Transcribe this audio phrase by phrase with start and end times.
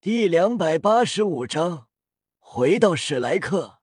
[0.00, 1.88] 第两百八十五章，
[2.38, 3.80] 回到史莱克。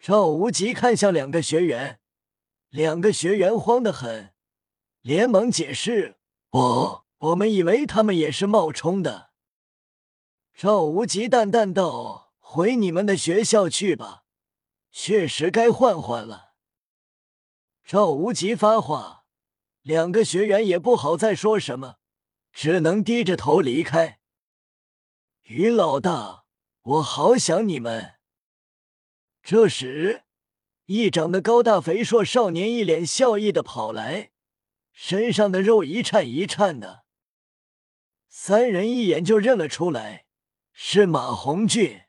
[0.00, 2.00] 赵无极看向两个学员，
[2.70, 4.34] 两个学员慌得很，
[5.00, 6.18] 连忙解释
[6.50, 9.30] ：“我我们以为他们也是冒充的。”
[10.52, 14.24] 赵无极淡淡道：“回你们的学校去吧，
[14.90, 16.54] 确实该换换了。”
[17.86, 19.24] 赵无极发话，
[19.82, 21.98] 两个学员也不好再说什么，
[22.52, 24.18] 只能低着头离开。
[25.52, 26.44] 于老大，
[26.80, 28.14] 我好想你们。
[29.42, 30.22] 这时，
[30.84, 34.30] 一长得高大肥硕少年一脸笑意的跑来，
[34.92, 37.02] 身上的肉一颤一颤的。
[38.28, 40.26] 三人一眼就认了出来，
[40.72, 42.02] 是马红俊。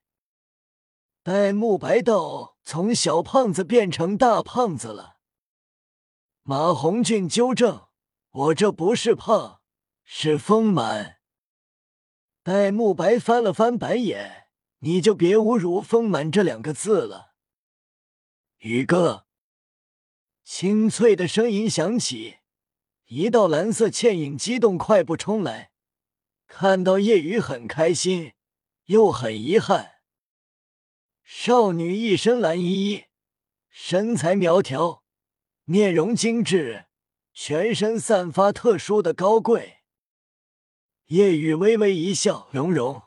[1.24, 5.16] 戴沐白道：“从小胖子变成大胖子了。”
[6.46, 7.88] 马红俊纠正
[8.30, 9.62] ：“我这不是胖，
[10.04, 11.18] 是丰满。”
[12.44, 14.48] 戴沐白翻了翻白眼，
[14.80, 17.36] 你就别侮辱“丰满”这两个字了。
[18.58, 19.28] 宇哥，
[20.44, 22.38] 清脆的声音响起，
[23.06, 25.72] 一道蓝色倩影激动快步冲来，
[26.48, 28.34] 看到夜雨很开心，
[28.86, 29.98] 又很遗憾。
[31.24, 33.06] 少女一身蓝衣，
[33.70, 35.04] 身材苗条，
[35.66, 36.86] 面容精致，
[37.34, 39.81] 全身散发特殊的高贵。
[41.12, 43.02] 叶雨微微一笑，蓉蓉，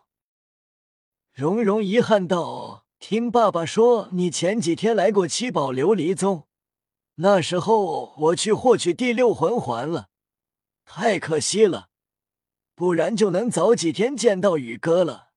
[1.33, 6.46] 蓉蓉遗憾道：“听爸爸说，你前几天来过七宝琉璃宗，
[7.14, 10.11] 那时候我去获取第六魂环了，
[10.84, 11.88] 太可惜了，
[12.74, 15.30] 不然就能早几天见到宇哥了。”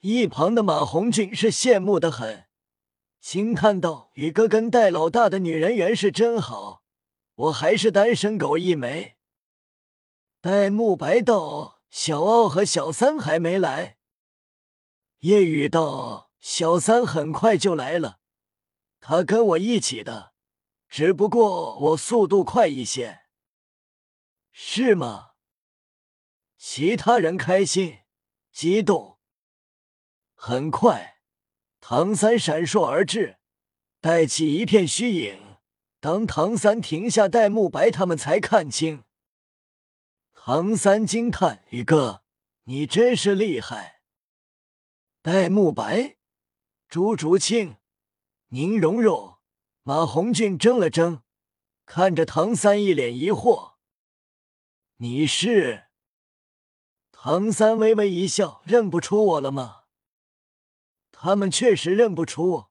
[0.00, 2.46] 一旁的马红俊是羡慕的很，
[3.20, 6.84] 惊叹道：“宇哥跟戴老大的女人缘是真好，
[7.34, 9.16] 我还是单身狗一枚。”
[10.44, 13.96] 戴沐白道：“小奥和小三还没来。”
[15.20, 18.18] 夜雨道：“小三很快就来了，
[19.00, 20.34] 他跟我一起的，
[20.86, 23.20] 只不过我速度快一些。”
[24.52, 25.30] 是吗？
[26.58, 28.00] 其他人开心、
[28.52, 29.18] 激动。
[30.34, 31.22] 很快，
[31.80, 33.38] 唐三闪烁而至，
[33.98, 35.56] 带起一片虚影。
[36.00, 39.03] 当唐三停下，戴沐白他们才看清。
[40.46, 42.22] 唐三惊叹：“宇哥，
[42.64, 44.02] 你真是厉害！”
[45.22, 46.18] 戴沐白、
[46.86, 47.78] 朱竹清、
[48.48, 49.38] 宁荣荣、
[49.84, 51.22] 马红俊怔了怔，
[51.86, 53.76] 看着唐三，一脸疑惑
[55.00, 55.84] ：“你是？”
[57.10, 59.84] 唐三微微一笑：“认不出我了吗？”
[61.10, 62.66] 他们确实认不出，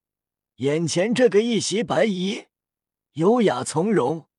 [0.57, 2.45] 眼前这个一袭白衣，
[3.13, 4.29] 优雅从容。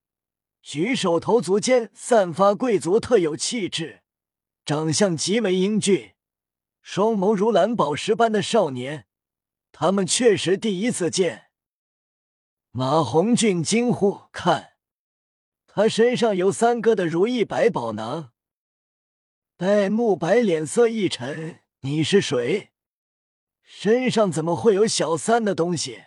[0.64, 4.02] 举手投足间散发贵族特有气质，
[4.64, 6.14] 长相极为英俊，
[6.80, 9.06] 双眸如蓝宝石般的少年，
[9.72, 11.50] 他们确实第一次见。
[12.70, 14.72] 马红俊惊呼：“看，
[15.66, 18.32] 他身上有三哥的如意百宝囊。”
[19.58, 22.70] 戴沐白脸色一沉：“你是谁？
[23.62, 26.04] 身上怎么会有小三的东西？”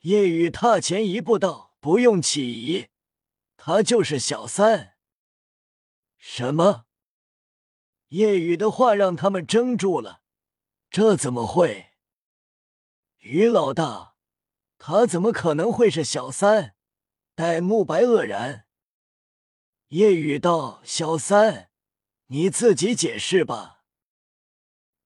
[0.00, 2.86] 夜雨踏前一步道：“不用起疑。”
[3.62, 4.96] 他就是小三。
[6.16, 6.86] 什么？
[8.08, 10.22] 夜雨的话让他们怔住了。
[10.88, 11.90] 这怎么会？
[13.18, 14.14] 于老大，
[14.78, 16.74] 他怎么可能会是小三？
[17.34, 18.66] 戴沐白愕然。
[19.88, 21.70] 夜雨道：“小三，
[22.28, 23.84] 你自己解释吧。”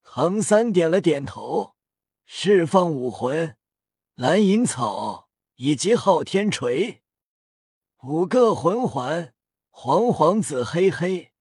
[0.05, 1.75] 唐三点了点头，
[2.25, 3.57] 释放武魂、
[4.15, 7.04] 蓝银草以及昊天锤。
[8.07, 9.33] 五个魂环，
[9.71, 11.33] 黄黄紫黑黑，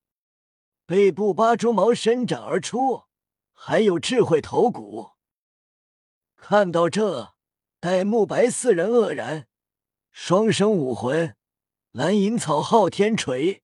[0.86, 3.02] 背部八蛛毛伸展而出，
[3.52, 5.10] 还有智慧头骨。
[6.36, 7.34] 看到这，
[7.80, 9.46] 戴沐白四人愕然。
[10.10, 11.36] 双生武魂，
[11.90, 13.62] 蓝银草、昊天锤，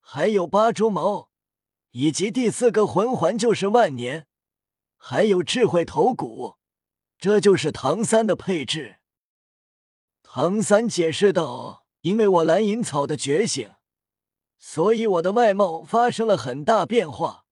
[0.00, 1.28] 还有八蛛毛，
[1.90, 4.26] 以及第四个魂环就是万年，
[4.96, 6.56] 还有智慧头骨，
[7.18, 9.00] 这就是唐三的配置。
[10.22, 11.79] 唐三解释道。
[12.02, 13.74] 因为我蓝银草的觉醒，
[14.58, 17.44] 所以我的外貌发生了很大变化。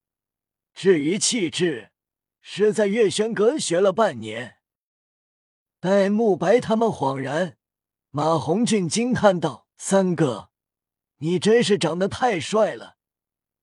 [0.75, 1.91] 至于气质，
[2.41, 4.59] 是在月轩阁学了半年。
[5.81, 7.59] 戴沐白他们恍然，
[8.11, 10.51] 马红俊惊叹道：“三哥，
[11.19, 12.97] 你真是长得太帅了，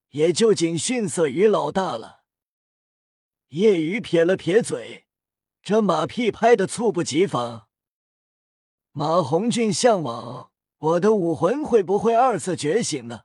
[0.10, 2.24] 也就仅逊色于老大了。”
[3.50, 5.08] 叶雨撇了撇嘴，
[5.62, 7.68] 这马屁拍的猝不及防。
[8.92, 10.52] 马红俊向往。
[10.86, 13.22] 我的武魂会不会二次觉醒呢？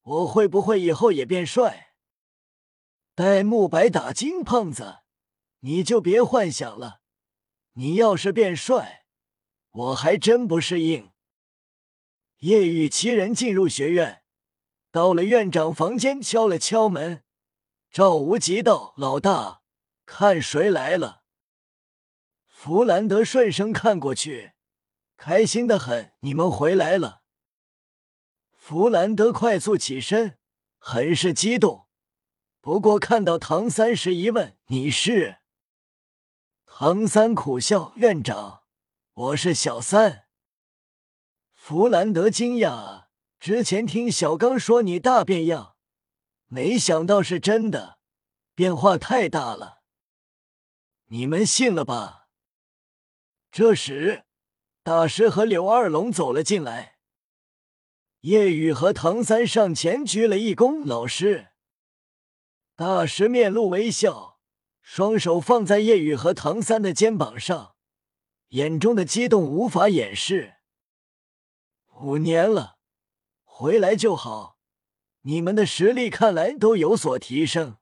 [0.00, 1.88] 我会不会以后也变帅？
[3.14, 5.00] 戴沐白打金胖子，
[5.60, 7.00] 你就别幻想了。
[7.74, 9.04] 你要是变帅，
[9.70, 11.10] 我还真不适应。
[12.38, 14.22] 夜雨七人进入学院，
[14.90, 17.22] 到了院长房间，敲了敲门。
[17.90, 19.60] 赵无极道：“老大，
[20.06, 21.22] 看谁来了。”
[22.48, 24.52] 弗兰德顺声看过去，
[25.18, 27.22] 开心的很：“你们回来了。”
[28.56, 30.38] 弗兰德快速起身，
[30.78, 31.88] 很是激动。
[32.60, 35.38] 不过看到唐三时，一问：“你是？”
[36.64, 38.62] 唐三苦笑：“院长，
[39.12, 40.26] 我是小三。”
[41.52, 43.06] 弗兰德惊讶
[43.40, 45.74] ：“之前听小刚说你大变样，
[46.46, 47.98] 没想到是真的，
[48.54, 49.82] 变化太大了。
[51.06, 52.28] 你们信了吧？”
[53.50, 54.26] 这时，
[54.88, 56.96] 大师和柳二龙走了进来，
[58.20, 61.48] 叶雨和唐三上前鞠了一躬：“老师。”
[62.74, 64.40] 大师面露微笑，
[64.80, 67.74] 双手放在叶雨和唐三的肩膀上，
[68.48, 70.54] 眼中的激动无法掩饰。
[72.00, 72.78] 五年了，
[73.44, 74.56] 回来就好，
[75.20, 77.76] 你们的实力看来都有所提升。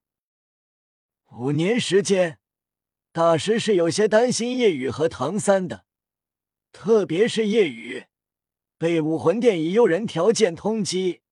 [1.30, 2.40] 五年时间，
[3.12, 5.85] 大师是有些担心叶雨和唐三的，
[6.78, 8.04] 特别是叶雨
[8.76, 11.22] 被武魂殿以诱人条件通缉。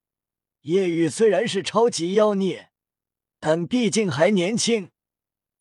[0.62, 2.70] 叶雨虽然是超级妖孽。
[3.38, 4.91] 但毕竟还年轻，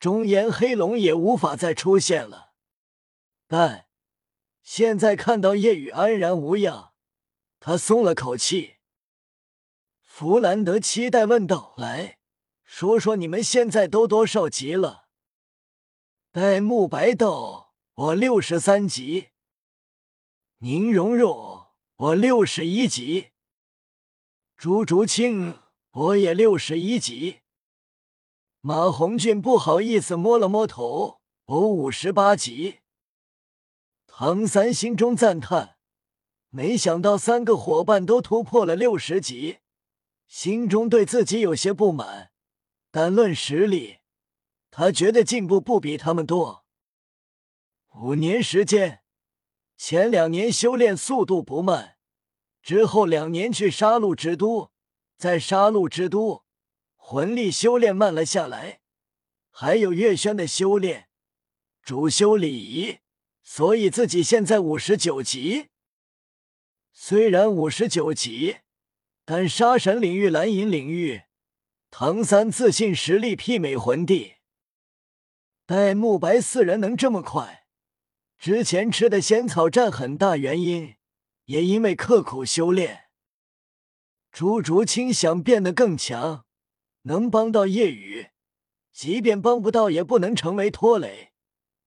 [0.00, 2.54] 中炎黑龙也无法再出现了。
[3.46, 3.88] 但
[4.62, 6.94] 现在看到叶雨安然无恙，
[7.60, 8.76] 他松了口气。
[10.00, 12.16] 弗兰德期待问道：“来
[12.64, 15.08] 说说你们现在都多少级了？”
[16.32, 19.28] 戴沐白道：“我六十三级。”
[20.58, 21.66] 宁荣荣
[21.96, 23.30] ：“我六十一级。”
[24.56, 25.58] 朱竹清
[25.92, 27.40] ：“我也六十一级。”
[28.62, 32.80] 马红俊不好意思摸了摸头，我五十八级。
[34.06, 35.76] 唐三心中赞叹，
[36.48, 39.58] 没想到三个伙伴都突破了六十级，
[40.26, 42.32] 心中对自己有些不满，
[42.90, 43.98] 但论实力，
[44.70, 46.64] 他觉得进步不比他们多。
[47.96, 49.03] 五年时间，
[49.76, 51.96] 前两年修炼速度不慢，
[52.62, 54.72] 之后两年去杀戮之都，
[55.16, 56.44] 在杀戮之都。
[56.96, 58.80] 魂力修炼慢了下来，
[59.50, 61.08] 还有月轩的修炼，
[61.82, 63.00] 主修礼仪，
[63.42, 65.68] 所以自己现在五十九级。
[66.92, 68.58] 虽然五十九级，
[69.26, 71.24] 但杀神领域、蓝银领域，
[71.90, 74.36] 唐三自信实力媲美魂帝。
[75.66, 77.63] 戴沐白四人能这么快，
[78.44, 80.96] 之前吃的仙草占很大原因，
[81.46, 83.04] 也因为刻苦修炼。
[84.30, 86.44] 朱竹清想变得更强。
[87.04, 88.26] 能帮到夜雨，
[88.92, 91.32] 即便帮不到，也不能成为拖累。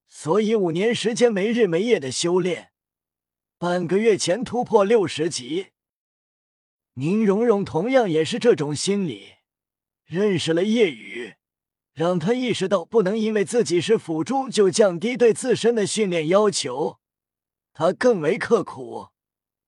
[0.07, 2.71] 所以五年时间没日没夜的修炼，
[3.59, 5.67] 半个月前突破六十级。
[6.95, 9.33] 宁荣荣同样也是这种心理，
[10.05, 11.35] 认识了夜雨，
[11.97, 16.99] 让他意识到不能因为自己是辅助就降低对自身的训练要求。
[17.73, 19.07] 他更为刻苦，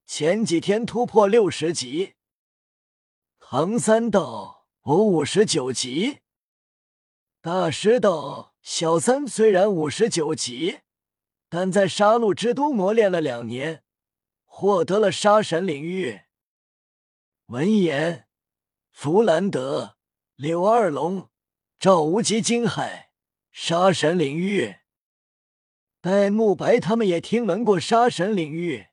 [0.05, 2.13] 前几天突破六十级。
[3.39, 4.57] 唐三道。
[4.83, 6.19] 我五十九级，
[7.41, 10.79] 大师道：“小三虽然五十九级，
[11.47, 13.83] 但在杀戮之都磨练了两年，
[14.45, 16.21] 获得了杀神领域。”
[17.47, 18.27] 闻言，
[18.89, 19.97] 弗兰德、
[20.35, 21.29] 柳二龙、
[21.79, 23.05] 赵无极惊骇
[23.53, 24.79] ：“杀神领域！”
[26.01, 28.87] 戴沐白他们也听闻过杀神领域，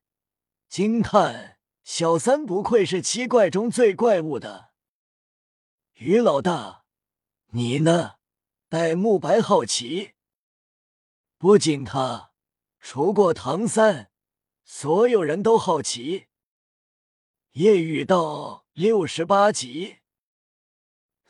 [0.68, 4.70] 惊叹：“小三不愧是七怪中最怪物的。”
[5.98, 6.84] 于老大，
[7.46, 8.18] 你呢？
[8.68, 10.12] 戴沐白好奇。
[11.38, 12.30] 不仅他，
[12.78, 14.12] 除过唐三，
[14.64, 16.26] 所有人都好奇。
[17.52, 19.96] 叶雨道六十八级，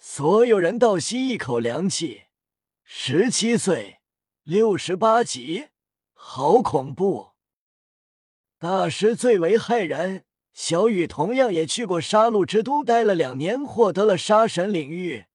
[0.09, 2.27] 所有人倒吸一口凉气。
[2.85, 3.99] 十七岁，
[4.45, 5.67] 六十八级，
[6.15, 7.33] 好恐怖！
[8.57, 10.23] 大师最为骇然。
[10.53, 15.27] 小雨同样也去过杀戮之都待了两年，获得了杀神领域。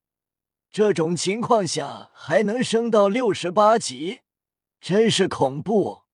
[0.70, 4.20] 这种情况下还能升到六十八级，
[4.80, 6.04] 真是恐怖！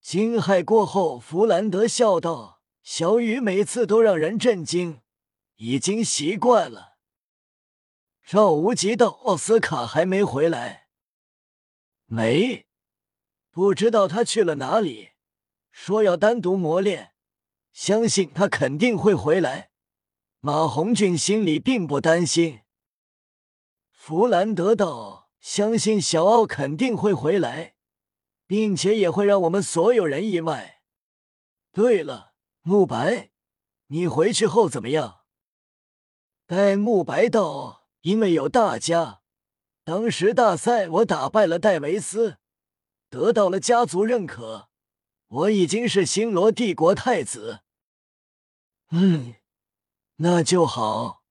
[0.00, 5.02] 惊骇过后，弗兰德笑道：“小雨每次都让人震惊，
[5.56, 6.92] 已经习惯了。”
[8.24, 10.88] 赵无极道：“奥斯卡还没回来
[12.06, 12.66] ？”“没，
[13.50, 15.10] 不知道他去了哪里。”
[15.70, 17.12] 说要单独磨练。
[17.72, 19.72] 相信他肯定会回来。
[20.38, 22.60] 马红俊心里并不担心。
[23.90, 27.74] 弗兰德道：“相信小奥肯定会回来，
[28.46, 30.82] 并且也会让我们所有人意外。
[31.72, 33.32] 对了，慕白，
[33.88, 35.22] 你回去后怎么样？”
[36.46, 39.22] 戴沐白道：“因为有大家，
[39.82, 42.36] 当时大赛我打败了戴维斯，
[43.08, 44.68] 得到了家族认可，
[45.28, 47.60] 我已经是星罗帝国太子。”
[48.92, 49.36] 嗯，
[50.16, 51.23] 那就好。